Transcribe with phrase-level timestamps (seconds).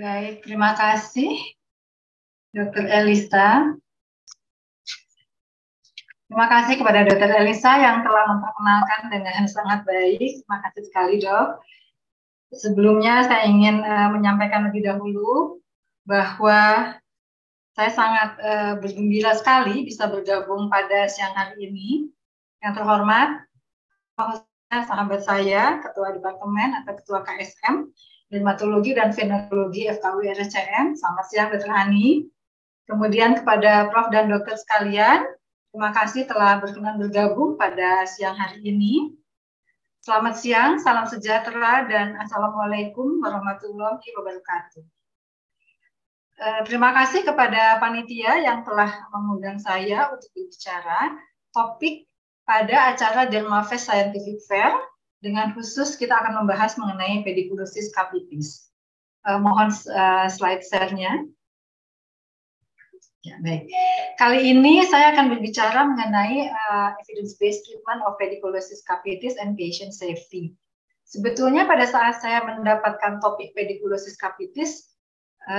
[0.00, 1.36] Baik, terima kasih
[2.56, 2.88] Dr.
[2.88, 3.76] Elisa.
[6.24, 7.28] Terima kasih kepada Dr.
[7.36, 10.40] Elisa yang telah memperkenalkan dengan sangat baik.
[10.40, 11.60] Terima kasih sekali dok.
[12.48, 15.60] Sebelumnya saya ingin uh, menyampaikan lebih dahulu
[16.08, 16.96] bahwa
[17.76, 22.08] saya sangat uh, bergembira sekali bisa bergabung pada siang hari ini.
[22.64, 23.44] Yang terhormat,
[24.72, 27.84] sahabat saya, Ketua Departemen atau Ketua KSM,
[28.30, 30.94] Dermatologi dan Venerologi FKW RSCM.
[30.94, 31.66] Selamat siang, Dr.
[31.66, 32.30] Hani.
[32.86, 34.06] Kemudian kepada Prof.
[34.14, 35.26] dan Dokter sekalian,
[35.74, 39.18] terima kasih telah berkenan bergabung pada siang hari ini.
[39.98, 44.82] Selamat siang, salam sejahtera, dan Assalamualaikum warahmatullahi wabarakatuh.
[46.40, 51.18] Eh, terima kasih kepada panitia yang telah mengundang saya untuk berbicara
[51.50, 52.06] topik
[52.46, 54.72] pada acara Dermafest Scientific Fair
[55.20, 58.72] dengan khusus kita akan membahas mengenai pediculosis capitis.
[59.28, 61.28] Uh, mohon uh, slide share-nya.
[63.20, 63.68] Ya, baik.
[64.16, 70.56] Kali ini saya akan berbicara mengenai uh, evidence-based treatment of pediculosis capitis and patient safety.
[71.04, 74.89] Sebetulnya pada saat saya mendapatkan topik pediculosis capitis, Eh,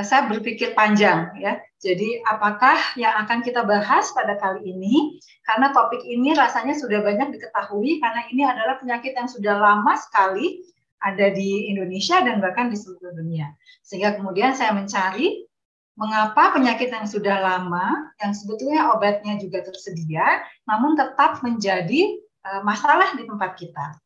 [0.05, 1.57] saya berpikir panjang ya.
[1.81, 5.17] Jadi apakah yang akan kita bahas pada kali ini?
[5.41, 10.61] Karena topik ini rasanya sudah banyak diketahui karena ini adalah penyakit yang sudah lama sekali
[11.01, 13.49] ada di Indonesia dan bahkan di seluruh dunia.
[13.81, 15.49] Sehingga kemudian saya mencari
[15.97, 23.17] mengapa penyakit yang sudah lama, yang sebetulnya obatnya juga tersedia, namun tetap menjadi uh, masalah
[23.17, 23.97] di tempat kita.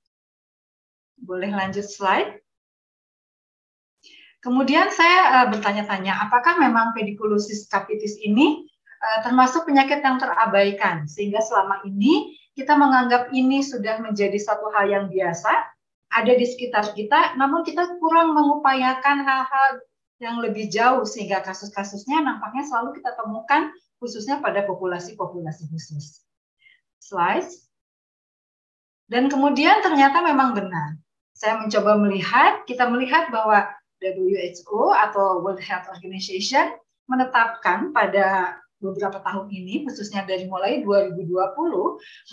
[1.19, 2.44] Boleh lanjut slide?
[4.45, 8.69] Kemudian saya uh, bertanya-tanya, apakah memang pedikulosis capitis ini
[9.01, 14.85] uh, termasuk penyakit yang terabaikan, sehingga selama ini kita menganggap ini sudah menjadi satu hal
[14.85, 15.49] yang biasa,
[16.13, 19.81] ada di sekitar kita, namun kita kurang mengupayakan hal-hal
[20.21, 26.21] yang lebih jauh, sehingga kasus-kasusnya nampaknya selalu kita temukan khususnya pada populasi-populasi khusus.
[27.01, 27.65] Slides.
[29.09, 31.01] Dan kemudian ternyata memang benar.
[31.35, 36.75] Saya mencoba melihat, kita melihat bahwa WHO atau World Health Organization
[37.05, 41.25] menetapkan pada beberapa tahun ini, khususnya dari mulai 2020,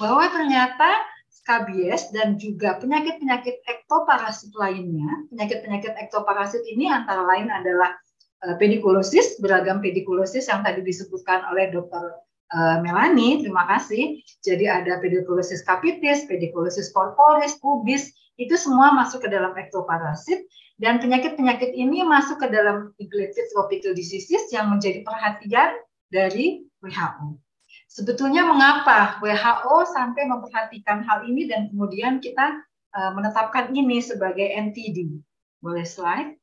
[0.01, 0.91] bahwa ternyata
[1.33, 7.97] skabies dan juga penyakit-penyakit ektoparasit lainnya, penyakit-penyakit ektoparasit ini antara lain adalah
[8.45, 12.21] uh, pedikulosis, beragam pedikulosis yang tadi disebutkan oleh Dr.
[12.53, 14.21] Uh, Melani, terima kasih.
[14.45, 20.45] Jadi ada pedikulosis capitis, pedikulosis corporis, pubis, itu semua masuk ke dalam ektoparasit
[20.83, 25.79] dan penyakit-penyakit ini masuk ke dalam neglected tropical diseases yang menjadi perhatian
[26.11, 27.39] dari WHO.
[27.87, 32.67] Sebetulnya mengapa WHO sampai memperhatikan hal ini dan kemudian kita
[32.99, 35.23] uh, menetapkan ini sebagai NTD.
[35.63, 36.35] Boleh slide?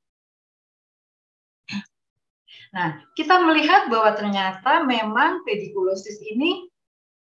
[2.71, 6.69] Nah, kita melihat bahwa ternyata memang pedikulosis ini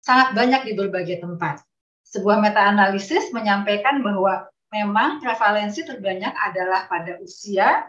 [0.02, 1.62] sangat banyak di berbagai tempat.
[2.10, 7.86] Sebuah meta-analisis menyampaikan bahwa memang prevalensi terbanyak adalah pada usia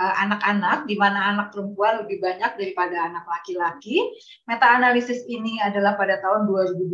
[0.00, 4.00] eh, anak-anak, uh, di mana anak perempuan lebih banyak daripada anak laki-laki.
[4.48, 6.88] Meta-analisis ini adalah pada tahun 2020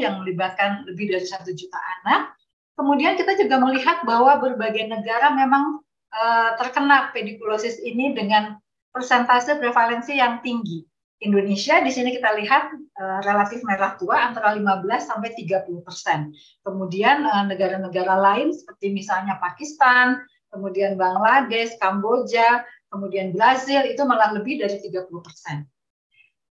[0.00, 2.32] yang melibatkan lebih dari satu juta anak.
[2.80, 5.84] Kemudian kita juga melihat bahwa berbagai negara memang
[6.16, 8.56] uh, terkena pedikulosis ini dengan
[8.96, 10.88] persentase prevalensi yang tinggi.
[11.18, 16.30] Indonesia di sini kita lihat uh, relatif merah tua antara 15 sampai 30 persen.
[16.62, 20.22] Kemudian eh, negara-negara lain seperti misalnya Pakistan,
[20.54, 25.66] kemudian Bangladesh, Kamboja, kemudian Brazil itu malah lebih dari 30 persen.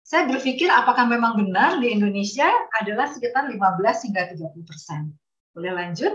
[0.06, 2.46] Saya berpikir apakah memang benar di Indonesia
[2.78, 3.58] adalah sekitar 15
[4.06, 5.10] hingga 30 persen.
[5.56, 6.14] Boleh lanjut?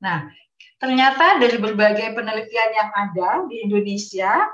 [0.00, 0.26] Nah,
[0.80, 4.48] ternyata dari berbagai penelitian yang ada di Indonesia,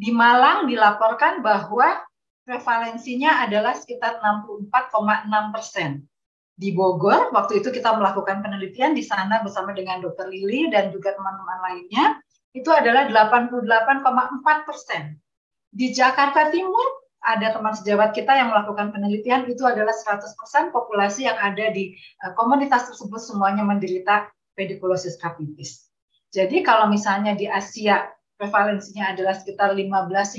[0.00, 2.00] di Malang dilaporkan bahwa
[2.48, 6.08] prevalensinya adalah sekitar 64,6 persen.
[6.56, 10.28] Di Bogor, waktu itu kita melakukan penelitian di sana bersama dengan Dr.
[10.28, 12.16] Lili dan juga teman-teman lainnya,
[12.56, 15.20] itu adalah 88,4 persen.
[15.68, 16.84] Di Jakarta Timur,
[17.20, 21.92] ada teman sejawat kita yang melakukan penelitian, itu adalah 100 persen populasi yang ada di
[22.24, 25.92] uh, komunitas tersebut semuanya menderita pedikulosis capitis.
[26.32, 28.08] Jadi kalau misalnya di Asia
[28.40, 29.84] prevalensinya adalah sekitar 15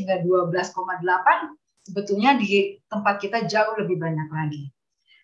[0.02, 4.74] hingga 12,8, sebetulnya di tempat kita jauh lebih banyak lagi.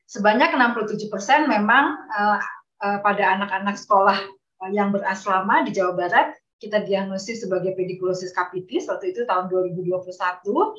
[0.05, 2.39] Sebanyak 67 persen memang uh,
[2.85, 4.15] uh, pada anak-anak sekolah
[4.63, 9.93] uh, yang berasrama di Jawa Barat kita diagnosis sebagai pedikulosis capitis waktu itu tahun 2021
[9.93, 10.73] uh,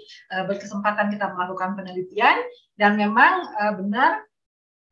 [0.49, 2.41] berkesempatan kita melakukan penelitian
[2.81, 3.47] dan memang
[3.79, 4.27] benar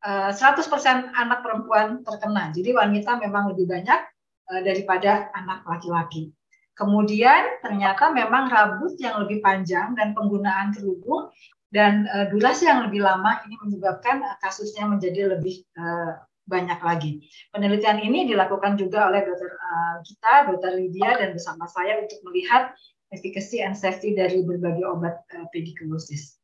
[0.05, 0.63] uh, 100%
[1.11, 2.53] anak perempuan terkena.
[2.53, 3.99] Jadi wanita memang lebih banyak
[4.47, 6.36] daripada anak laki-laki.
[6.77, 11.33] Kemudian ternyata memang rambut yang lebih panjang dan penggunaan kerudung
[11.73, 17.11] dan uh, durasi yang lebih lama ini menyebabkan uh, kasusnya menjadi lebih uh, banyak lagi.
[17.51, 22.71] Penelitian ini dilakukan juga oleh dokter uh, kita, dokter Lydia dan bersama saya untuk melihat
[23.11, 26.37] efficacy and safety dari berbagai obat uh, pedikulosis.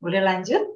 [0.00, 0.73] Boleh lanjut?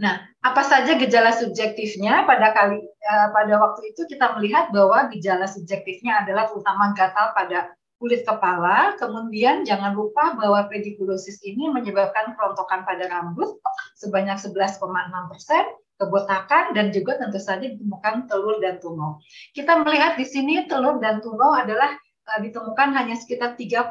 [0.00, 5.44] Nah, apa saja gejala subjektifnya pada kali uh, pada waktu itu kita melihat bahwa gejala
[5.44, 7.72] subjektifnya adalah terutama gatal pada
[8.02, 13.62] kulit kepala, kemudian jangan lupa bahwa pedikulosis ini menyebabkan kerontokan pada rambut
[13.94, 14.82] sebanyak 11,6
[15.30, 15.64] persen,
[16.02, 19.22] kebotakan, dan juga tentu saja ditemukan telur dan tumor.
[19.54, 23.90] Kita melihat di sini telur dan tumor adalah ditemukan hanya sekitar 3,1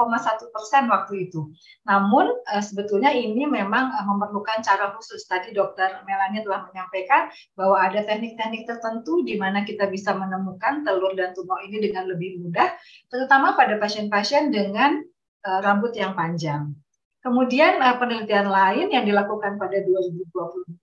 [0.55, 1.51] persen waktu itu.
[1.83, 5.27] Namun uh, sebetulnya ini memang uh, memerlukan cara khusus.
[5.27, 11.13] Tadi dokter Melani telah menyampaikan bahwa ada teknik-teknik tertentu di mana kita bisa menemukan telur
[11.13, 12.71] dan tumor ini dengan lebih mudah,
[13.11, 15.03] terutama pada pasien-pasien dengan
[15.41, 16.69] rambut yang panjang.
[17.21, 20.81] Kemudian penelitian lain yang dilakukan pada 2022,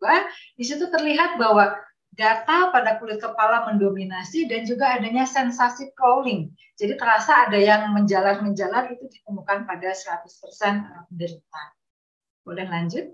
[0.54, 1.74] di situ terlihat bahwa
[2.18, 6.50] data pada kulit kepala mendominasi dan juga adanya sensasi crawling.
[6.74, 10.26] Jadi terasa ada yang menjalar-menjalar itu ditemukan pada 100%
[11.06, 11.62] penderita.
[12.42, 13.06] Boleh lanjut?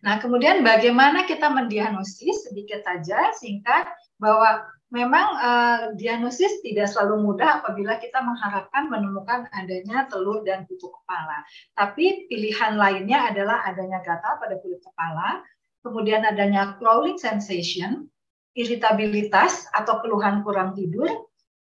[0.00, 7.60] Nah, kemudian bagaimana kita mendiagnosis sedikit saja singkat bahwa memang uh, diagnosis tidak selalu mudah
[7.60, 11.42] apabila kita mengharapkan menemukan adanya telur dan kutu kepala.
[11.74, 15.42] Tapi pilihan lainnya adalah adanya gatal pada kulit kepala,
[15.86, 18.10] kemudian adanya crawling sensation,
[18.58, 21.06] iritabilitas atau keluhan kurang tidur,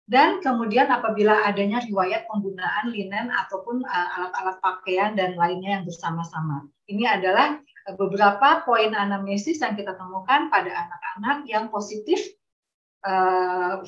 [0.06, 6.66] dan kemudian apabila adanya riwayat penggunaan linen ataupun uh, alat-alat pakaian dan lainnya yang bersama-sama.
[6.86, 7.58] Ini adalah
[7.90, 12.22] uh, beberapa poin anamnesis yang kita temukan pada anak-anak yang positif
[13.02, 13.82] uh,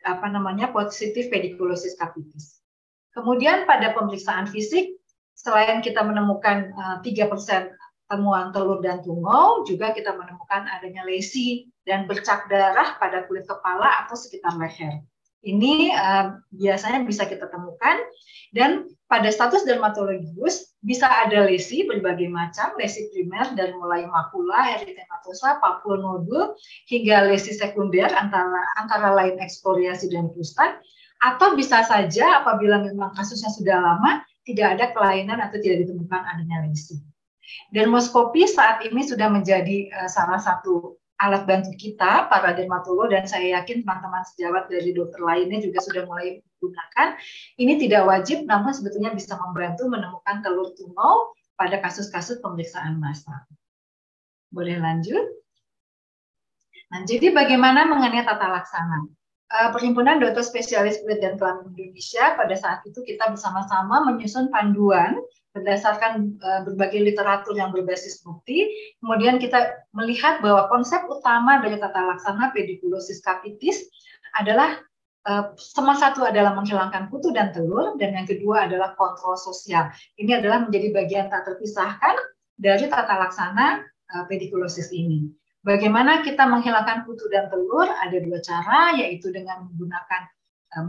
[0.00, 2.64] apa namanya positif pediculosis capitis.
[3.12, 4.96] Kemudian pada pemeriksaan fisik
[5.36, 6.72] selain kita menemukan
[7.04, 7.72] tiga persen
[8.10, 13.86] temuan telur dan tungau, juga kita menemukan adanya lesi dan bercak darah pada kulit kepala
[14.04, 14.98] atau sekitar leher.
[15.40, 17.96] Ini uh, biasanya bisa kita temukan
[18.52, 25.56] dan pada status dermatologus bisa ada lesi berbagai macam, lesi primer dari mulai makula, eritematosa,
[25.62, 26.52] papul nodul
[26.92, 30.76] hingga lesi sekunder antara antara lain eksporiasi dan pusat
[31.24, 36.68] atau bisa saja apabila memang kasusnya sudah lama tidak ada kelainan atau tidak ditemukan adanya
[36.68, 37.00] lesi.
[37.70, 43.60] Dermoskopi saat ini sudah menjadi uh, salah satu alat bantu kita para dermatolog dan saya
[43.60, 47.20] yakin teman-teman sejawat dari dokter lainnya juga sudah mulai menggunakan.
[47.60, 53.36] Ini tidak wajib namun sebetulnya bisa membantu menemukan telur tumor pada kasus-kasus pemeriksaan massal.
[54.48, 55.22] Boleh lanjut?
[56.90, 59.06] Nah, jadi bagaimana mengenai tata laksana?
[59.50, 65.18] Uh, Perhimpunan Dokter Spesialis Kulit dan Kelamin Indonesia pada saat itu kita bersama-sama menyusun panduan
[65.50, 68.70] berdasarkan uh, berbagai literatur yang berbasis bukti.
[69.02, 73.82] Kemudian kita melihat bahwa konsep utama dari tata laksana pedikulosis capitis
[74.38, 74.78] adalah
[75.26, 79.90] uh, nomor satu adalah menghilangkan kutu dan telur, dan yang kedua adalah kontrol sosial.
[80.18, 82.14] Ini adalah menjadi bagian tak terpisahkan
[82.54, 83.82] dari tata laksana
[84.14, 85.34] uh, pedikulosis ini.
[85.60, 87.84] Bagaimana kita menghilangkan kutu dan telur?
[87.84, 90.30] Ada dua cara, yaitu dengan menggunakan
[90.70, 90.86] Eh,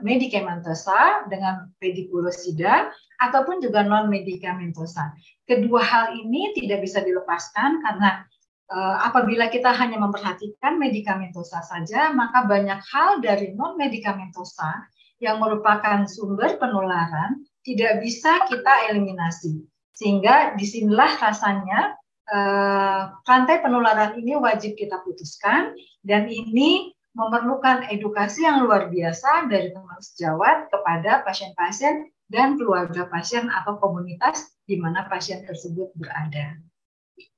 [0.00, 2.88] medikamentosa dengan pedikulosida
[3.20, 5.12] ataupun juga non medikamentosa.
[5.44, 8.24] Kedua hal ini tidak bisa dilepaskan karena
[8.72, 14.88] uh, apabila kita hanya memperhatikan medikamentosa saja, maka banyak hal dari non medikamentosa
[15.20, 19.68] yang merupakan sumber penularan tidak bisa kita eliminasi.
[19.92, 21.92] Sehingga di sinilah rasanya
[22.32, 29.74] uh, rantai penularan ini wajib kita putuskan dan ini memerlukan edukasi yang luar biasa dari
[29.74, 36.56] teman sejawat kepada pasien-pasien dan keluarga pasien atau komunitas di mana pasien tersebut berada.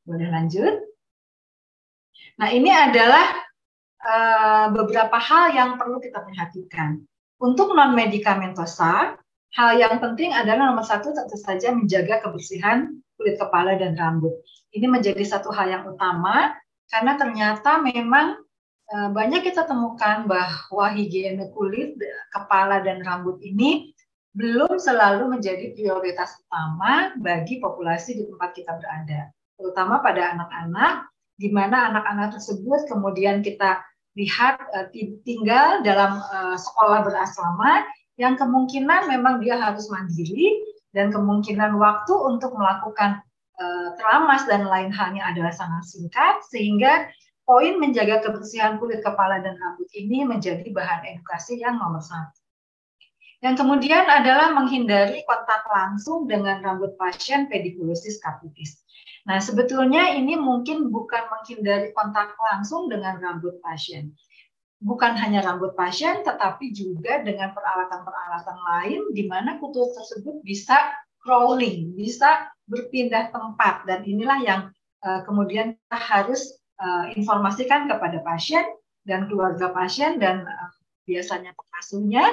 [0.05, 0.85] Boleh lanjut?
[2.37, 3.33] Nah, ini adalah
[4.05, 7.01] uh, beberapa hal yang perlu kita perhatikan.
[7.41, 9.17] Untuk non-medikamentosa,
[9.57, 14.37] hal yang penting adalah nomor satu tentu saja menjaga kebersihan kulit kepala dan rambut.
[14.77, 16.53] Ini menjadi satu hal yang utama
[16.93, 18.39] karena ternyata memang
[18.93, 21.97] Eh, banyak kita temukan bahwa higiene kulit,
[22.29, 23.97] kepala, dan rambut ini
[24.33, 29.29] belum selalu menjadi prioritas utama bagi populasi di tempat kita berada,
[29.61, 30.95] terutama pada anak-anak,
[31.37, 33.85] di mana anak-anak tersebut kemudian kita
[34.17, 34.89] lihat uh,
[35.25, 37.85] tinggal dalam uh, sekolah berasrama
[38.21, 40.61] yang kemungkinan memang dia harus mandiri
[40.93, 43.25] dan kemungkinan waktu untuk melakukan
[43.57, 47.09] uh, keramas dan lain halnya adalah sangat singkat sehingga
[47.49, 52.42] poin menjaga kebersihan kulit kepala dan rambut ini menjadi bahan edukasi yang nomor satu.
[53.43, 58.79] Yang kemudian adalah menghindari kontak langsung dengan rambut pasien pedikulosis capitis.
[59.27, 64.15] Nah, sebetulnya ini mungkin bukan menghindari kontak langsung dengan rambut pasien.
[64.83, 70.79] Bukan hanya rambut pasien, tetapi juga dengan peralatan-peralatan lain di mana kutu tersebut bisa
[71.23, 73.87] crawling, bisa berpindah tempat.
[73.91, 74.61] Dan inilah yang
[75.03, 78.63] uh, kemudian harus uh, informasikan kepada pasien
[79.03, 80.71] dan keluarga pasien dan uh,
[81.07, 82.25] biasanya pengasuhnya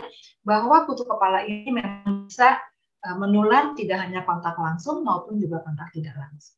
[0.46, 2.58] bahwa kutu kepala ini memang bisa
[3.06, 6.58] uh, menular tidak hanya kontak langsung maupun juga kontak tidak langsung.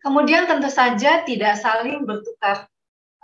[0.00, 2.68] Kemudian tentu saja tidak saling bertukar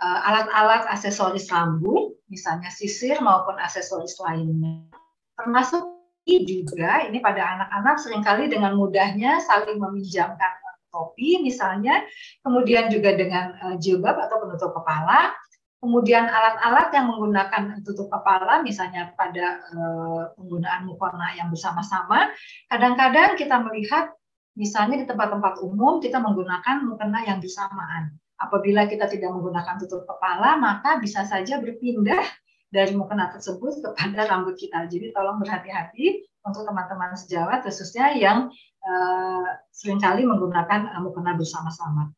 [0.01, 4.89] uh, alat-alat aksesoris rambut, misalnya sisir maupun aksesoris lainnya.
[5.37, 12.03] Termasuk juga ini pada anak-anak sering kali dengan mudahnya saling meminjamkan topi misalnya,
[12.43, 15.33] kemudian juga dengan uh, jilbab atau penutup kepala,
[15.81, 22.29] kemudian alat-alat yang menggunakan tutup kepala, misalnya pada uh, penggunaan mukona yang bersama-sama,
[22.69, 24.13] kadang-kadang kita melihat
[24.53, 28.13] misalnya di tempat-tempat umum kita menggunakan mukena yang bersamaan.
[28.37, 32.25] Apabila kita tidak menggunakan tutup kepala, maka bisa saja berpindah
[32.69, 34.85] dari mukena tersebut kepada rambut kita.
[34.85, 38.49] Jadi tolong berhati-hati untuk teman-teman sejawat khususnya yang
[38.85, 42.09] uh, sering kali menggunakan uh, mukena bersama-sama.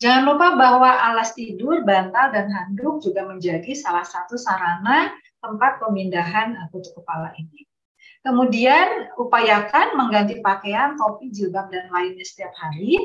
[0.00, 5.12] Jangan lupa bahwa alas tidur, bantal, dan handuk juga menjadi salah satu sarana
[5.44, 7.68] tempat pemindahan kutu kepala ini.
[8.24, 12.96] Kemudian upayakan mengganti pakaian, topi, jilbab, dan lainnya setiap hari.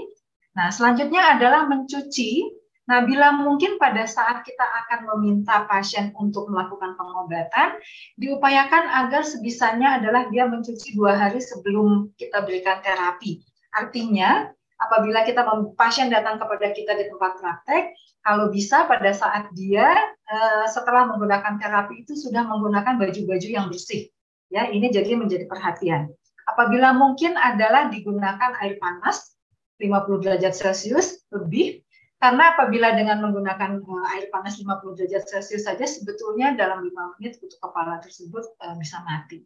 [0.55, 6.93] Nah, selanjutnya adalah mencuci Nah, bila mungkin pada saat kita akan meminta pasien untuk melakukan
[6.93, 7.81] pengobatan,
[8.21, 13.41] diupayakan agar sebisanya adalah dia mencuci dua hari sebelum kita berikan terapi.
[13.73, 15.43] Artinya, apabila kita
[15.79, 19.85] pasien datang kepada kita di tempat praktek, kalau bisa pada saat dia
[20.25, 24.09] eh, setelah menggunakan terapi itu sudah menggunakan baju-baju yang bersih.
[24.49, 26.09] Ya, ini jadi menjadi perhatian.
[26.45, 29.33] Apabila mungkin adalah digunakan air panas
[29.81, 31.81] 50 derajat Celcius lebih
[32.21, 37.37] karena apabila dengan menggunakan uh, air panas 50 derajat Celcius saja sebetulnya dalam 5 menit
[37.41, 39.43] kutu kepala tersebut uh, bisa mati.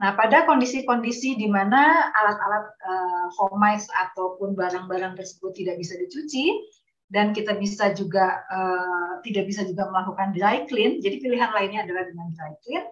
[0.00, 6.64] Nah, pada kondisi-kondisi di mana alat-alat uh, home ataupun barang-barang tersebut tidak bisa dicuci
[7.12, 12.08] dan kita bisa juga uh, tidak bisa juga melakukan dry clean, jadi pilihan lainnya adalah
[12.08, 12.84] dengan dry clean,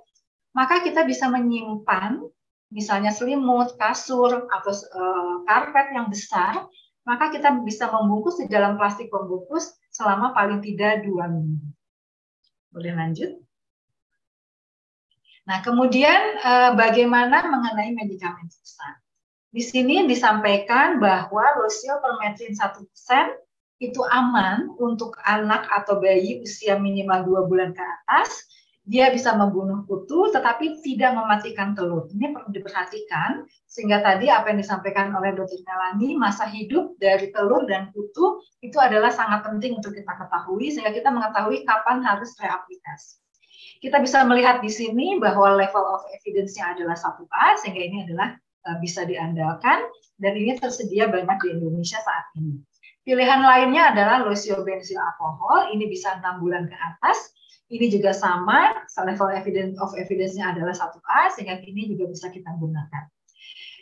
[0.53, 2.21] maka kita bisa menyimpan
[2.71, 6.69] misalnya selimut, kasur atau uh, karpet yang besar
[7.11, 11.67] maka kita bisa membungkus di dalam plastik pembungkus selama paling tidak dua minggu.
[12.71, 13.31] Boleh lanjut?
[15.51, 19.03] Nah, kemudian eh, bagaimana mengenai medikamen susah?
[19.51, 22.87] Di sini disampaikan bahwa losiopermetrin 1%
[23.83, 28.47] itu aman untuk anak atau bayi usia minimal dua bulan ke atas
[28.87, 32.07] dia bisa membunuh kutu tetapi tidak mematikan telur.
[32.15, 35.67] Ini perlu diperhatikan sehingga tadi apa yang disampaikan oleh Dr.
[35.67, 40.95] Melani masa hidup dari telur dan kutu itu adalah sangat penting untuk kita ketahui sehingga
[40.95, 43.19] kita mengetahui kapan harus reaplikasi.
[43.81, 48.37] Kita bisa melihat di sini bahwa level of evidence-nya adalah 1A sehingga ini adalah
[48.69, 49.89] uh, bisa diandalkan
[50.21, 52.61] dan ini tersedia banyak di Indonesia saat ini.
[53.01, 57.33] Pilihan lainnya adalah lotion bensil alkohol, ini bisa enam bulan ke atas,
[57.73, 63.09] ini juga sama, level evidence of evidence-nya adalah 1A, sehingga ini juga bisa kita gunakan.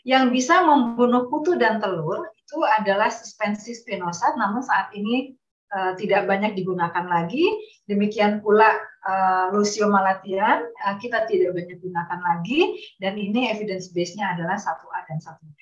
[0.07, 5.35] Yang bisa membunuh kutu dan telur itu adalah suspensi spinosad, namun saat ini
[5.73, 7.45] uh, tidak banyak digunakan lagi.
[7.89, 8.69] Demikian pula
[9.05, 14.99] uh, Lucio malatian, uh, kita tidak banyak gunakan lagi, dan ini evidence base-nya adalah 1A
[15.09, 15.61] dan 1B.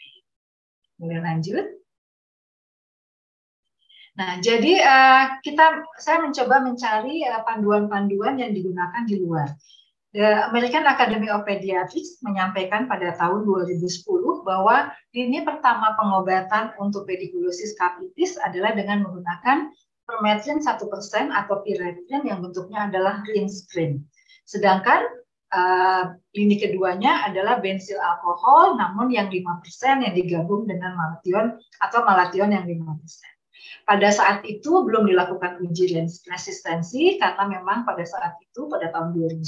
[0.99, 1.65] Boleh lanjut?
[4.17, 7.45] Nah, jadi uh, kita saya mencoba mencari panduan
[7.85, 9.53] panduan-panduan yang digunakan di luar.
[10.17, 13.85] The American Academy of Pediatrics menyampaikan pada tahun 2010
[14.49, 19.69] bahwa ini pertama pengobatan untuk pedikulosis capitis adalah dengan menggunakan
[20.07, 20.79] permetrin 1%
[21.35, 24.07] atau pyretrin yang bentuknya adalah rinse cream.
[24.47, 25.03] Sedangkan
[25.51, 32.55] uh, lini keduanya adalah bensil alkohol namun yang 5% yang digabung dengan malation atau malation
[32.55, 32.87] yang 5%.
[33.87, 35.95] Pada saat itu belum dilakukan uji
[36.27, 39.43] resistensi karena memang pada saat itu pada tahun 2010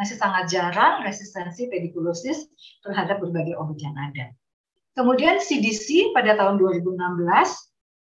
[0.00, 2.48] masih sangat jarang resistensi pedikulosis
[2.80, 4.32] terhadap berbagai obat yang ada.
[4.96, 6.96] Kemudian CDC pada tahun 2016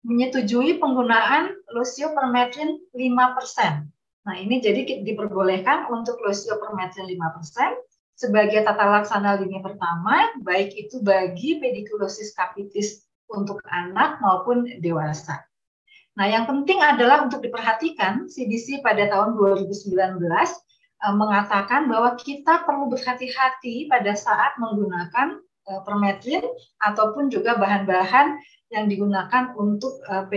[0.05, 3.89] menyetujui penggunaan losiopermetrin 5%.
[4.25, 7.85] Nah, ini jadi diperbolehkan untuk losiopermetrin 5%
[8.15, 15.43] sebagai tata laksana lini pertama, baik itu bagi pedikulosis capitis untuk anak maupun dewasa.
[16.15, 19.91] Nah, yang penting adalah untuk diperhatikan CDC pada tahun 2019
[20.23, 26.39] uh, mengatakan bahwa kita perlu berhati-hati pada saat menggunakan uh, permetrin
[26.79, 28.39] ataupun juga bahan-bahan
[28.75, 30.27] yang digunakan untuk uh.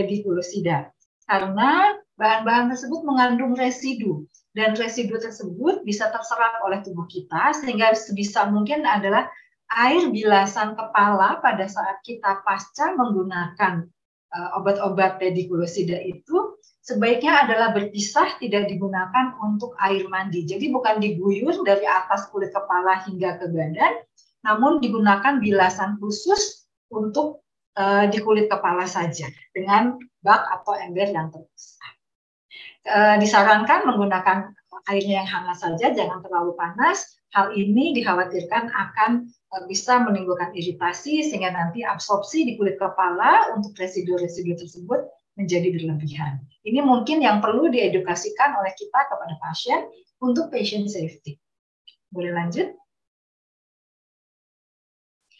[1.28, 1.70] Karena
[2.16, 4.24] bahan-bahan tersebut mengandung residu
[4.56, 9.28] dan residu tersebut bisa terserap oleh tubuh kita sehingga sebisa mungkin adalah
[9.76, 13.84] air bilasan kepala pada saat kita pasca menggunakan
[14.32, 20.48] uh, obat-obat pedikulosida itu sebaiknya adalah berpisah tidak digunakan untuk air mandi.
[20.48, 24.00] Jadi bukan diguyur dari atas kulit kepala hingga ke badan,
[24.48, 27.44] namun digunakan bilasan khusus untuk
[27.78, 31.90] uh, di kulit kepala saja dengan bak atau ember yang terpisah.
[33.20, 34.48] Disarankan menggunakan
[34.88, 37.20] airnya yang hangat saja, jangan terlalu panas.
[37.36, 43.76] Hal ini dikhawatirkan akan uh, bisa menimbulkan iritasi sehingga nanti absorpsi di kulit kepala untuk
[43.76, 45.04] residu-residu tersebut
[45.36, 46.40] menjadi berlebihan.
[46.64, 49.84] Ini mungkin yang perlu diedukasikan oleh kita kepada pasien
[50.24, 51.36] untuk patient safety.
[52.08, 52.72] Boleh lanjut?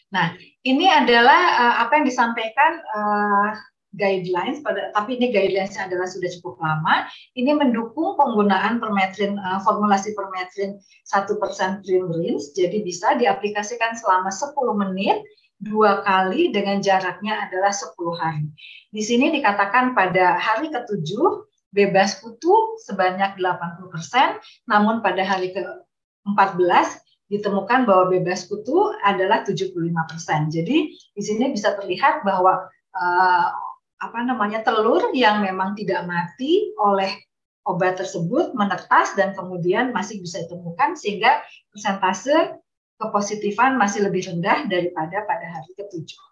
[0.09, 0.33] Nah,
[0.65, 3.53] ini adalah uh, apa yang disampaikan uh,
[3.97, 7.09] guidelines pada tapi ini guidelines adalah sudah cukup lama.
[7.33, 10.77] Ini mendukung penggunaan permetrin uh, formulasi permetrin
[11.09, 15.25] 1% cream rinse jadi bisa diaplikasikan selama 10 menit
[15.59, 18.47] dua kali dengan jaraknya adalah 10 hari.
[18.89, 23.91] Di sini dikatakan pada hari ketujuh bebas kutu sebanyak 80%,
[24.65, 30.49] namun pada hari ke-14 ditemukan bahwa bebas kutu adalah 75%.
[30.49, 32.65] Jadi di sini bisa terlihat bahwa
[32.97, 33.47] uh,
[33.99, 37.13] apa namanya telur yang memang tidak mati oleh
[37.69, 42.57] obat tersebut menetas dan kemudian masih bisa ditemukan sehingga persentase
[42.97, 46.23] kepositifan masih lebih rendah daripada pada hari ketujuh.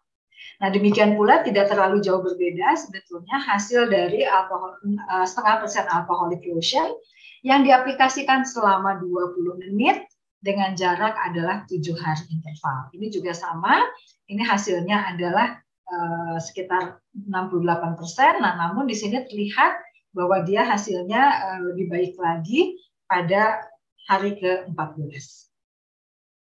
[0.58, 6.42] Nah demikian pula tidak terlalu jauh berbeda sebetulnya hasil dari alkohol uh, setengah persen alkoholik
[6.50, 6.98] lotion
[7.46, 10.10] yang diaplikasikan selama 20 menit
[10.42, 12.94] dengan jarak adalah tujuh hari interval.
[12.94, 13.82] Ini juga sama,
[14.30, 15.58] ini hasilnya adalah
[15.90, 18.40] uh, sekitar 68 persen.
[18.44, 19.82] Nah, namun di sini terlihat
[20.14, 22.78] bahwa dia hasilnya uh, lebih baik lagi
[23.10, 23.66] pada
[24.08, 25.26] hari ke-14.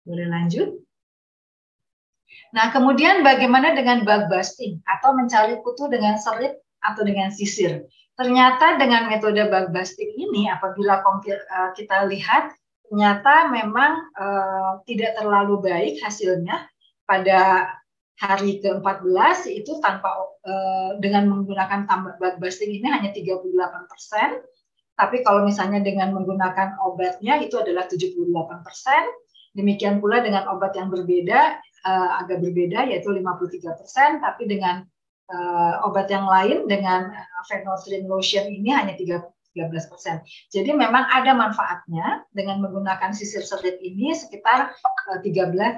[0.06, 0.68] Boleh lanjut?
[2.50, 7.86] Nah, kemudian bagaimana dengan bug busting atau mencari kutu dengan serit atau dengan sisir?
[8.18, 10.98] Ternyata dengan metode bug busting ini apabila
[11.30, 12.50] eh, kita lihat
[12.90, 16.66] ternyata memang uh, tidak terlalu baik hasilnya
[17.06, 17.70] pada
[18.18, 20.10] hari ke-14 itu tanpa
[20.44, 23.46] uh, dengan menggunakan tambah bug busting ini hanya 38
[23.86, 24.42] persen.
[24.98, 28.28] Tapi kalau misalnya dengan menggunakan obatnya itu adalah 78
[28.66, 29.02] persen.
[29.56, 34.84] Demikian pula dengan obat yang berbeda, uh, agak berbeda yaitu 53%, tapi dengan
[35.30, 37.08] uh, obat yang lain dengan
[37.48, 38.94] phenolphthalein lotion ini hanya
[39.54, 40.22] 13 persen.
[40.52, 44.74] Jadi memang ada manfaatnya dengan menggunakan sisir serit ini sekitar
[45.18, 45.22] 13,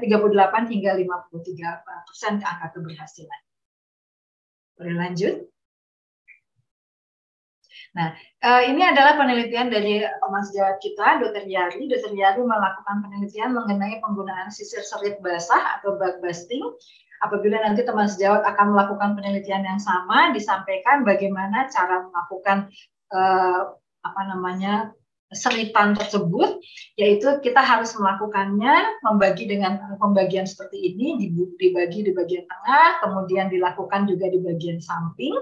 [0.05, 3.41] 38 hingga 53 persen angka keberhasilan.
[4.77, 5.53] Boleh lanjut?
[7.93, 11.45] Nah, uh, ini adalah penelitian dari teman sejawat kita, Dr.
[11.45, 11.85] Yari.
[11.93, 12.17] Dr.
[12.17, 16.65] Yari melakukan penelitian mengenai penggunaan sisir serit basah atau bug busting.
[17.23, 22.73] Apabila nanti teman sejawat akan melakukan penelitian yang sama, disampaikan bagaimana cara melakukan
[23.13, 24.91] uh, apa namanya
[25.33, 26.61] seritan tersebut,
[27.01, 34.05] yaitu kita harus melakukannya membagi dengan pembagian seperti ini, dibagi di bagian tengah, kemudian dilakukan
[34.05, 35.33] juga di bagian samping,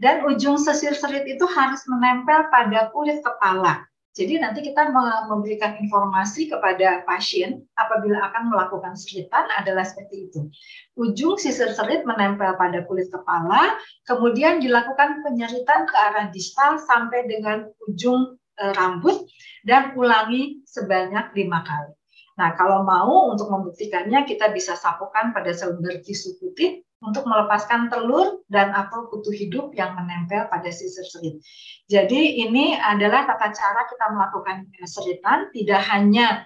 [0.00, 3.84] dan ujung sesir serit itu harus menempel pada kulit kepala.
[4.18, 4.90] Jadi nanti kita
[5.30, 10.50] memberikan informasi kepada pasien apabila akan melakukan seritan adalah seperti itu.
[10.98, 17.70] Ujung sisir serit menempel pada kulit kepala, kemudian dilakukan penyeritan ke arah distal sampai dengan
[17.86, 19.22] ujung Eh, rambut
[19.62, 21.94] dan ulangi sebanyak lima kali.
[22.42, 28.42] Nah, kalau mau untuk membuktikannya, kita bisa sapukan pada selembar tisu putih untuk melepaskan telur
[28.50, 31.38] dan atau kutu hidup yang menempel pada sisir serit.
[31.86, 36.42] Jadi ini adalah tata cara kita melakukan seritan, tidak hanya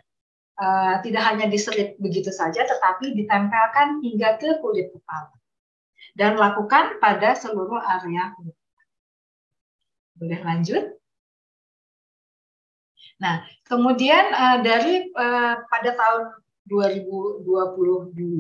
[0.60, 5.32] uh, tidak hanya diserit begitu saja, tetapi ditempelkan hingga ke kulit kepala
[6.12, 8.56] dan lakukan pada seluruh area kulit.
[10.20, 10.84] Boleh lanjut?
[13.22, 16.22] Nah, kemudian uh, dari uh, pada tahun
[16.70, 17.42] 2022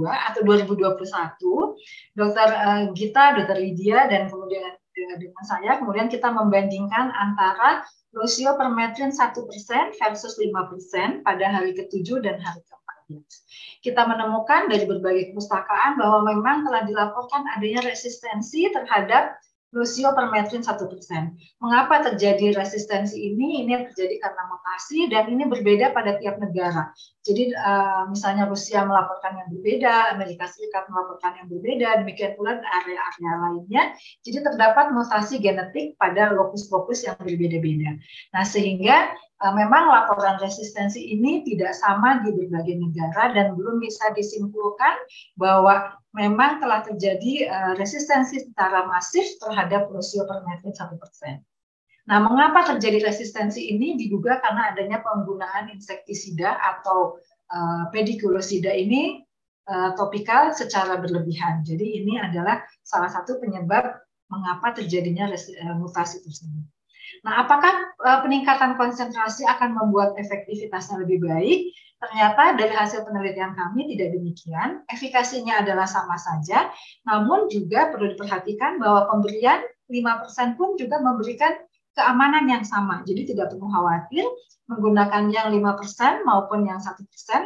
[0.06, 7.82] atau 2021, Dokter uh, Gita, Dokter Lydia, dan kemudian dengan saya, kemudian kita membandingkan antara
[8.12, 9.32] Lucio permetrin 1%
[9.96, 13.24] versus 5% pada hari ke-7 dan hari ke-14.
[13.80, 19.40] Kita menemukan dari berbagai kepustakaan bahwa memang telah dilaporkan adanya resistensi terhadap
[19.72, 20.76] Lucio-permetrin 1%.
[21.64, 23.64] Mengapa terjadi resistensi ini?
[23.64, 26.92] Ini terjadi karena mutasi dan ini berbeda pada tiap negara.
[27.24, 33.32] Jadi uh, misalnya Rusia melaporkan yang berbeda, Amerika Serikat melaporkan yang berbeda, demikian pula area-area
[33.48, 33.84] lainnya.
[34.20, 37.96] Jadi terdapat mutasi genetik pada lokus-lokus yang berbeda-beda.
[38.36, 39.08] Nah sehingga
[39.40, 45.00] uh, memang laporan resistensi ini tidak sama di berbagai negara dan belum bisa disimpulkan
[45.40, 50.92] bahwa memang telah terjadi uh, resistensi secara masif terhadap prosiopermetrin 1%.
[52.02, 53.96] Nah, mengapa terjadi resistensi ini?
[53.96, 57.16] Diduga karena adanya penggunaan insektisida atau
[57.48, 59.24] uh, pedikulosida ini
[59.70, 61.64] uh, topikal secara berlebihan.
[61.64, 65.28] Jadi ini adalah salah satu penyebab mengapa terjadinya
[65.76, 66.64] mutasi tersebut.
[67.20, 67.92] Nah, apakah
[68.24, 71.68] peningkatan konsentrasi akan membuat efektivitasnya lebih baik?
[72.02, 74.82] Ternyata dari hasil penelitian kami tidak demikian.
[74.90, 76.66] Efikasinya adalah sama saja,
[77.06, 81.54] namun juga perlu diperhatikan bahwa pemberian 5% pun juga memberikan
[81.94, 83.06] keamanan yang sama.
[83.06, 84.26] Jadi tidak perlu khawatir
[84.66, 86.98] menggunakan yang 5% maupun yang 1%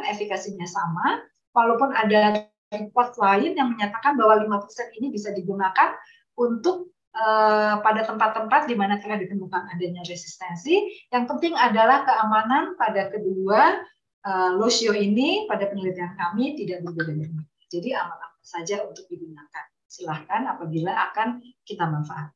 [0.09, 1.21] efikasinya sama.
[1.53, 5.93] Walaupun ada report lain yang menyatakan bahwa 5% ini bisa digunakan
[6.33, 11.05] untuk uh, pada tempat-tempat di mana telah ditemukan adanya resistensi.
[11.13, 13.85] Yang penting adalah keamanan pada kedua
[14.27, 17.39] uh, Lucio ini pada penelitian kami tidak berbeda-beda.
[17.71, 19.65] Jadi aman-aman saja untuk digunakan.
[19.87, 22.35] Silahkan apabila akan kita manfaat.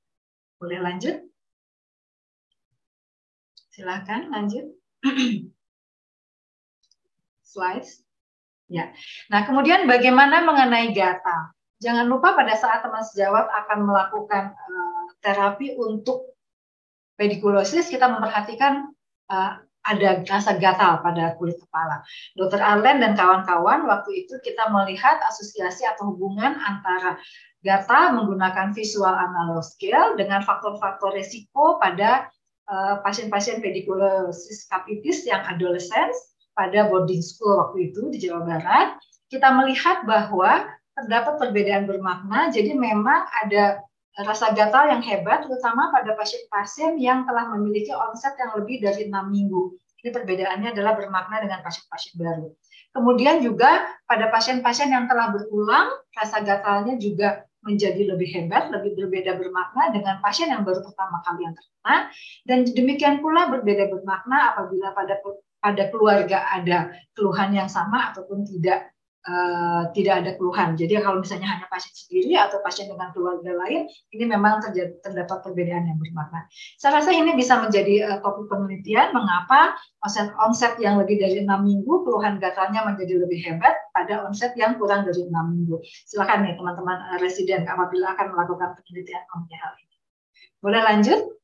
[0.55, 1.19] Boleh lanjut?
[3.75, 4.71] Silahkan lanjut.
[7.51, 8.07] Slides.
[8.71, 8.95] Ya.
[9.27, 11.51] Nah, kemudian bagaimana mengenai gata?
[11.83, 16.31] Jangan lupa pada saat teman sejawat akan melakukan uh, terapi untuk
[17.19, 18.95] pedikulosis, kita memperhatikan
[19.27, 22.05] uh, ada rasa gatal pada kulit kepala.
[22.37, 27.17] Dokter Arlen dan kawan-kawan waktu itu kita melihat asosiasi atau hubungan antara
[27.65, 32.29] gatal menggunakan visual analog scale dengan faktor-faktor resiko pada
[32.69, 36.13] eh, pasien-pasien uh, pediculosis capitis yang adolescent
[36.57, 38.97] pada boarding school waktu itu di Jawa Barat.
[39.29, 43.79] Kita melihat bahwa terdapat perbedaan bermakna, jadi memang ada
[44.19, 49.31] rasa gatal yang hebat, terutama pada pasien-pasien yang telah memiliki onset yang lebih dari enam
[49.31, 49.75] minggu.
[50.01, 52.51] Ini perbedaannya adalah bermakna dengan pasien-pasien baru.
[52.91, 59.37] Kemudian juga pada pasien-pasien yang telah berulang, rasa gatalnya juga menjadi lebih hebat, lebih berbeda
[59.37, 61.95] bermakna dengan pasien yang baru pertama kali yang terkena.
[62.43, 65.21] Dan demikian pula berbeda bermakna apabila pada
[65.61, 68.89] pada keluarga ada keluhan yang sama ataupun tidak
[69.27, 70.73] uh, tidak ada keluhan.
[70.73, 75.45] Jadi kalau misalnya hanya pasien sendiri atau pasien dengan keluarga lain, ini memang terjadi, terdapat
[75.45, 76.45] perbedaan yang bermakna.
[76.81, 81.65] Saya rasa ini bisa menjadi uh, topik penelitian mengapa onset onset yang lebih dari enam
[81.65, 85.77] minggu keluhan gatalnya menjadi lebih hebat pada onset yang kurang dari enam minggu.
[86.09, 89.95] Silakan nih teman-teman uh, residen apabila akan melakukan penelitian mengenai hal ini.
[90.61, 91.40] Boleh lanjut?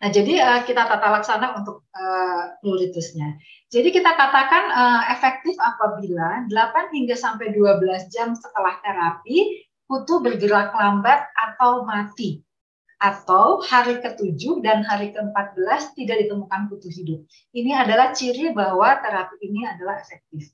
[0.00, 3.36] Nah, jadi uh, kita tata laksana untuk uh, pluritusnya.
[3.68, 10.72] Jadi kita katakan uh, efektif apabila 8 hingga sampai 12 jam setelah terapi kutu bergerak
[10.72, 12.40] lambat atau mati
[13.00, 17.20] atau hari ke-7 dan hari ke-14 tidak ditemukan kutu hidup.
[17.52, 20.48] Ini adalah ciri bahwa terapi ini adalah efektif.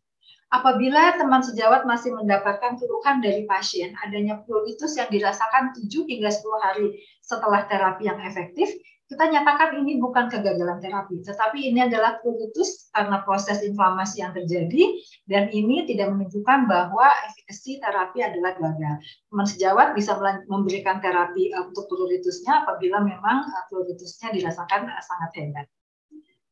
[0.47, 6.67] Apabila teman sejawat masih mendapatkan keluhan dari pasien adanya pruritus yang dirasakan 7 hingga 10
[6.67, 6.87] hari
[7.19, 8.71] setelah terapi yang efektif,
[9.07, 14.99] kita nyatakan ini bukan kegagalan terapi, tetapi ini adalah pruritus karena proses inflamasi yang terjadi
[15.31, 18.99] dan ini tidak menunjukkan bahwa efikasi terapi adalah gagal.
[19.31, 20.19] Teman sejawat bisa
[20.51, 25.67] memberikan terapi eh, untuk pruritusnya apabila memang uh, pruritusnya dirasakan uh, sangat hebat.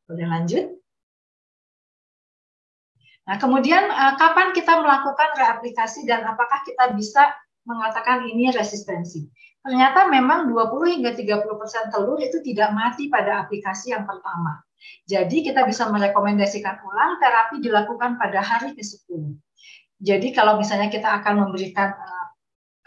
[0.07, 0.65] Boleh lanjut?
[3.25, 3.89] Nah, kemudian
[4.21, 7.33] kapan kita melakukan reaplikasi dan apakah kita bisa
[7.65, 9.27] mengatakan ini resistensi?
[9.65, 14.61] Ternyata memang 20 hingga 30 persen telur itu tidak mati pada aplikasi yang pertama.
[15.09, 19.41] Jadi kita bisa merekomendasikan ulang terapi dilakukan pada hari ke-10.
[20.05, 22.27] Jadi kalau misalnya kita akan memberikan uh,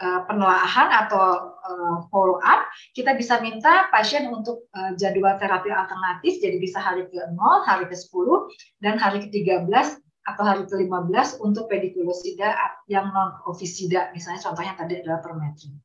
[0.06, 6.62] uh, penelaahan atau uh, follow up, kita bisa minta pasien untuk jadwal terapi alternatif, jadi
[6.62, 7.34] bisa hari ke-0,
[7.66, 8.28] hari ke-10,
[8.78, 12.54] dan hari ke-13 atau hari ke-15 untuk pedikulosida
[12.86, 15.80] yang non-ofisida, misalnya contohnya tadi adalah permetrin.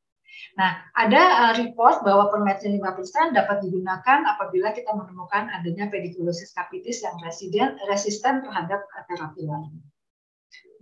[0.53, 7.01] Nah, ada uh, report bahwa permetrin 5% dapat digunakan apabila kita menemukan adanya pedikulosis capitis
[7.01, 9.81] yang residen, resisten terhadap terapi lain.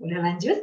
[0.02, 0.58] Boleh lanjut?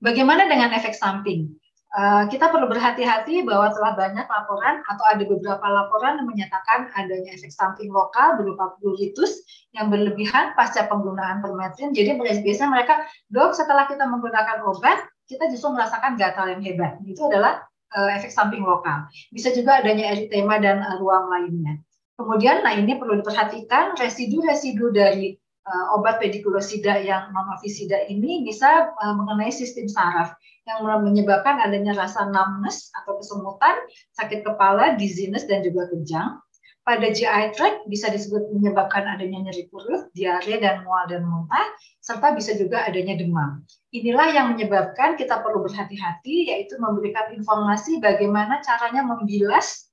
[0.00, 1.52] Bagaimana dengan efek samping?
[1.96, 7.32] Uh, kita perlu berhati-hati bahwa telah banyak laporan atau ada beberapa laporan yang menyatakan adanya
[7.32, 9.40] efek samping lokal berupa pruritus
[9.72, 11.96] yang berlebihan pasca penggunaan permetrin.
[11.96, 13.00] Jadi biasanya mereka,
[13.32, 16.98] dok setelah kita menggunakan obat, kita justru merasakan gatal yang hebat.
[17.02, 19.10] Itu adalah uh, efek samping lokal.
[19.34, 21.82] Bisa juga adanya eritema dan uh, ruang lainnya.
[22.16, 25.36] Kemudian, nah ini perlu diperhatikan residu-residu dari
[25.68, 30.32] uh, obat pedikulosida yang non-ofisida ini bisa uh, mengenai sistem saraf
[30.66, 33.86] yang menyebabkan adanya rasa numbness atau kesemutan,
[34.18, 36.42] sakit kepala, dizziness, dan juga kejang.
[36.86, 41.66] Pada GI tract bisa disebut menyebabkan adanya nyeri perut, diare, dan mual dan muntah,
[41.98, 43.66] serta bisa juga adanya demam.
[43.90, 49.90] Inilah yang menyebabkan kita perlu berhati-hati, yaitu memberikan informasi bagaimana caranya membilas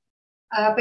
[0.54, 0.78] uh,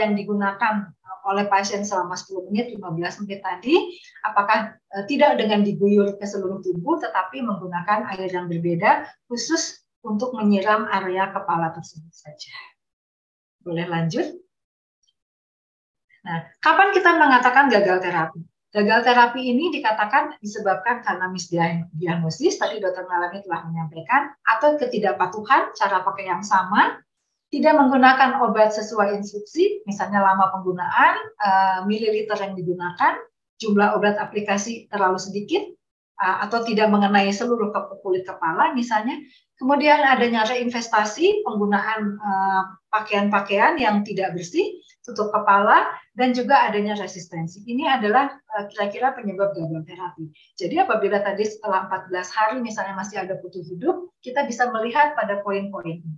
[0.00, 3.76] yang digunakan eh, oleh pasien selama 10 menit, 15 menit tadi,
[4.24, 10.32] apakah uh, tidak dengan diguyur ke seluruh tubuh, tetapi menggunakan air yang berbeda, khusus untuk
[10.32, 12.56] menyiram area kepala tersebut saja.
[13.60, 14.47] Boleh lanjut?
[16.26, 18.40] Nah, kapan kita mengatakan gagal terapi?
[18.68, 26.04] Gagal terapi ini dikatakan disebabkan karena misdiagnosis, tadi dokter Melanie telah menyampaikan, atau ketidakpatuhan cara
[26.04, 27.00] pakai yang sama,
[27.48, 33.16] tidak menggunakan obat sesuai instruksi, misalnya lama penggunaan, uh, mililiter yang digunakan,
[33.56, 35.64] jumlah obat aplikasi terlalu sedikit,
[36.20, 37.72] uh, atau tidak mengenai seluruh
[38.04, 39.16] kulit kepala misalnya.
[39.56, 47.64] Kemudian adanya reinvestasi penggunaan uh, pakaian-pakaian yang tidak bersih, tutup kepala, dan juga adanya resistensi.
[47.64, 48.36] Ini adalah
[48.68, 50.28] kira-kira penyebab gagal terapi.
[50.60, 55.40] Jadi apabila tadi setelah 14 hari misalnya masih ada putus hidup, kita bisa melihat pada
[55.40, 56.16] poin-poin ini.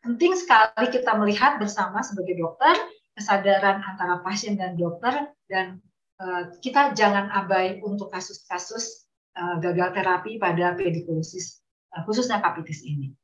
[0.00, 2.72] Penting sekali kita melihat bersama sebagai dokter
[3.16, 5.80] kesadaran antara pasien dan dokter dan
[6.20, 11.60] uh, kita jangan abai untuk kasus-kasus uh, gagal terapi pada pedikulosis
[12.04, 13.16] khususnya kapitis ini.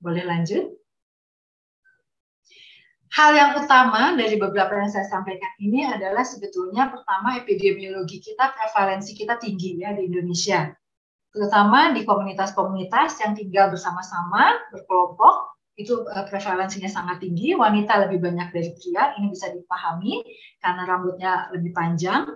[0.00, 0.72] Boleh lanjut?
[3.08, 9.16] Hal yang utama dari beberapa yang saya sampaikan ini adalah sebetulnya pertama epidemiologi kita, prevalensi
[9.16, 10.68] kita tinggi ya di Indonesia.
[11.32, 18.50] Terutama di komunitas-komunitas yang tinggal bersama-sama, berkelompok, itu uh, prevalensinya sangat tinggi, wanita lebih banyak
[18.50, 20.26] dari pria, ini bisa dipahami
[20.58, 22.26] karena rambutnya lebih panjang.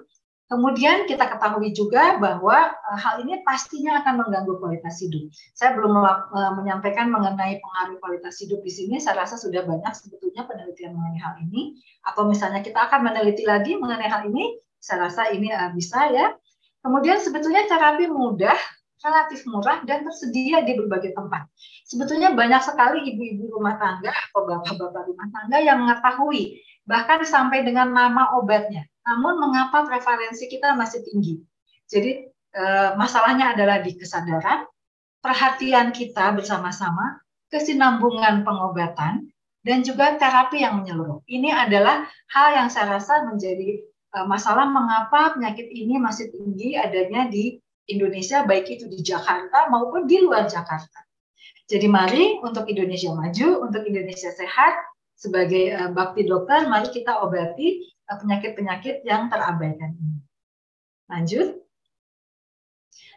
[0.53, 5.33] Kemudian kita ketahui juga bahwa uh, hal ini pastinya akan mengganggu kualitas hidup.
[5.57, 10.45] Saya belum uh, menyampaikan mengenai pengaruh kualitas hidup di sini, saya rasa sudah banyak sebetulnya
[10.45, 11.81] penelitian mengenai hal ini.
[12.05, 16.37] Atau misalnya kita akan meneliti lagi mengenai hal ini, saya rasa ini uh, bisa ya.
[16.85, 18.59] Kemudian sebetulnya terapi mudah
[19.01, 21.49] relatif murah dan tersedia di berbagai tempat.
[21.88, 27.88] Sebetulnya banyak sekali ibu-ibu rumah tangga atau bapak-bapak rumah tangga yang mengetahui bahkan sampai dengan
[27.88, 28.85] nama obatnya.
[29.03, 31.43] Namun mengapa prevalensi kita masih tinggi?
[31.91, 34.65] Jadi eh, masalahnya adalah di kesadaran,
[35.19, 39.29] perhatian kita bersama-sama, kesinambungan pengobatan,
[39.62, 41.23] dan juga terapi yang menyeluruh.
[41.27, 47.27] Ini adalah hal yang saya rasa menjadi eh, masalah mengapa penyakit ini masih tinggi adanya
[47.27, 47.59] di
[47.91, 51.03] Indonesia baik itu di Jakarta maupun di luar Jakarta.
[51.67, 54.75] Jadi mari untuk Indonesia maju, untuk Indonesia sehat,
[55.23, 60.19] sebagai uh, bakti dokter, mari kita obati eh, penyakit-penyakit uh, yang terabaikan ini.
[61.07, 61.63] Lanjut.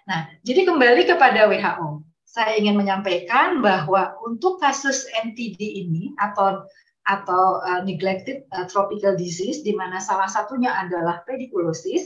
[0.06, 2.06] Nah, jadi kembali kepada WHO.
[2.30, 6.68] Saya ingin menyampaikan bahwa untuk kasus NTD ini atau
[7.06, 12.06] atau uh, neglected uh, tropical disease di mana salah satunya adalah pediculosis,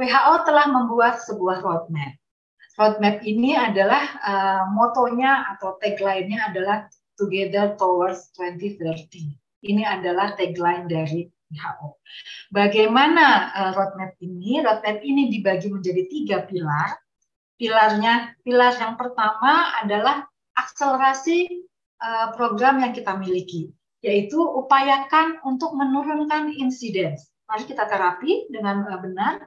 [0.00, 2.16] WHO telah membuat sebuah roadmap.
[2.80, 9.34] Roadmap ini adalah uh, motonya atau tagline-nya adalah Together Towards 2030.
[9.64, 11.24] Ini adalah tagline dari
[11.54, 11.88] WHO.
[12.52, 14.60] Bagaimana uh, roadmap ini?
[14.60, 17.00] Roadmap ini dibagi menjadi tiga pilar.
[17.54, 20.26] Pilarnya, pilar yang pertama adalah
[20.58, 21.64] akselerasi
[22.02, 23.70] uh, program yang kita miliki,
[24.02, 27.14] yaitu upayakan untuk menurunkan insiden.
[27.46, 29.40] Mari kita terapi dengan uh, benar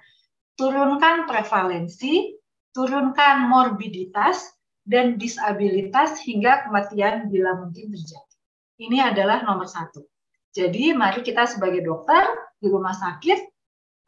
[0.57, 2.33] turunkan prevalensi,
[2.73, 4.56] turunkan morbiditas,
[4.87, 8.35] dan disabilitas hingga kematian bila mungkin terjadi.
[8.79, 10.07] Ini adalah nomor satu.
[10.55, 12.23] Jadi mari kita sebagai dokter
[12.57, 13.39] di rumah sakit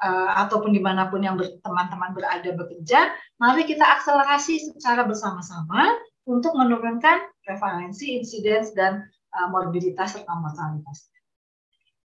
[0.01, 6.55] uh, ataupun di mana pun yang teman-teman berada bekerja, mari kita akselerasi secara bersama-sama untuk
[6.55, 9.03] menurunkan prevalensi, insiden, dan
[9.35, 11.11] uh, morbiditas serta mortalitas.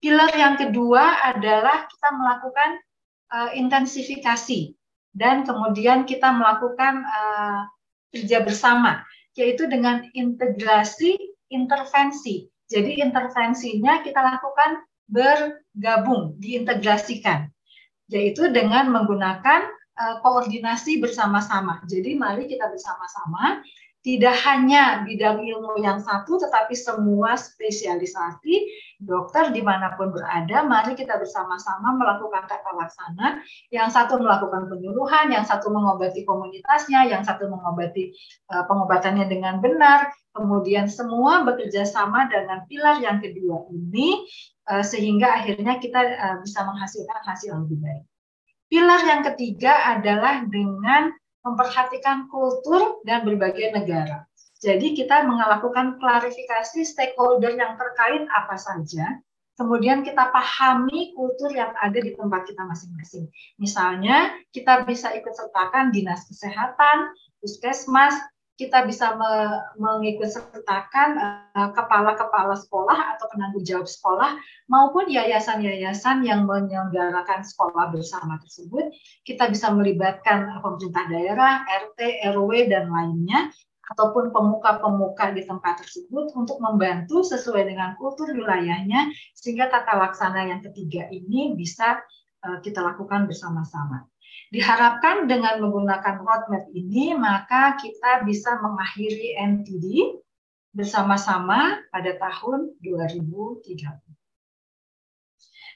[0.03, 2.71] Pilar yang kedua adalah kita melakukan
[3.31, 4.75] uh, intensifikasi
[5.13, 7.05] dan kemudian kita melakukan
[8.13, 11.17] kerja bersama yaitu dengan integrasi
[11.49, 12.45] intervensi.
[12.69, 17.49] Jadi intervensinya kita lakukan bergabung, diintegrasikan
[18.13, 21.81] yaitu dengan menggunakan uh, koordinasi bersama-sama.
[21.89, 23.65] Jadi mari kita bersama-sama
[24.03, 28.67] tidak hanya bidang ilmu yang satu, tetapi semua spesialisasi
[28.99, 33.39] dokter di mana pun berada, mari kita bersama-sama melakukan tata laksana.
[33.71, 38.11] Yang satu melakukan penyuluhan, yang satu mengobati komunitasnya, yang satu mengobati
[38.51, 40.11] uh, pengobatannya dengan benar.
[40.35, 44.27] Kemudian semua bekerja sama dengan pilar yang kedua ini,
[44.67, 48.05] uh, sehingga akhirnya kita uh, bisa menghasilkan hasil yang lebih baik.
[48.67, 54.27] Pilar yang ketiga adalah dengan memperhatikan kultur dan berbagai negara.
[54.63, 59.19] Jadi kita melakukan klarifikasi stakeholder yang terkait apa saja,
[59.59, 63.27] kemudian kita pahami kultur yang ada di tempat kita masing-masing.
[63.59, 67.11] Misalnya, kita bisa ikut sertakan dinas kesehatan,
[67.43, 68.15] puskesmas,
[68.61, 74.37] kita bisa me mengikut sertakan eh, kepala-kepala uh, sekolah atau penanggung jawab sekolah
[74.69, 78.93] maupun yayasan-yayasan yang menyelenggarakan sekolah bersama tersebut.
[79.25, 83.49] Kita bisa melibatkan pemerintah daerah, RT, RW, dan lainnya
[83.93, 90.61] ataupun pemuka-pemuka di tempat tersebut untuk membantu sesuai dengan kultur wilayahnya sehingga tata laksana yang
[90.65, 92.01] ketiga ini bisa
[92.47, 94.12] uh, kita lakukan bersama-sama.
[94.53, 100.19] Diharapkan dengan menggunakan roadmap ini maka kita bisa mengakhiri NTD
[100.73, 104.13] bersama-sama pada tahun 2030.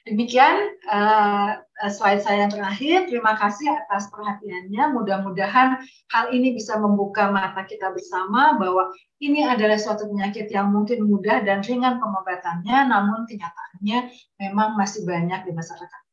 [0.07, 0.55] Demikian
[0.87, 1.59] uh,
[1.91, 3.11] slide saya yang terakhir.
[3.11, 4.95] Terima kasih atas perhatiannya.
[4.95, 8.87] Mudah-mudahan hal ini bisa membuka mata kita bersama bahwa
[9.19, 15.43] ini adalah suatu penyakit yang mungkin mudah dan ringan pengobatannya, namun kenyataannya memang masih banyak
[15.43, 16.06] di masyarakat.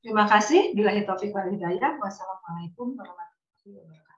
[0.00, 0.72] Terima kasih.
[0.72, 2.00] Bila taufik wal hidayah.
[2.00, 3.99] Wassalamualaikum warahmatullahi wabarakatuh.